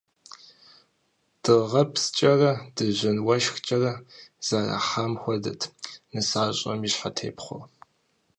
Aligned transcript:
Дыгъэпскӏэрэ, 1.41 2.51
дыжьын 2.75 3.17
уэшхкӏэрэ 3.25 3.93
зэрахъам 4.47 5.13
хуэдэт 5.21 5.61
нысащӏэм 6.13 6.79
и 6.87 6.89
щхьэтепхъуэр. 6.93 7.69